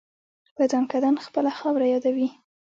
[0.55, 2.29] په ځانکدن خپله خاوره یادوي.